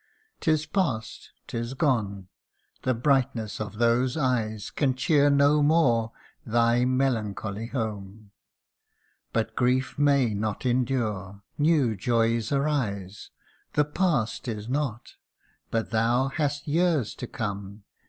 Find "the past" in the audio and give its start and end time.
13.73-14.47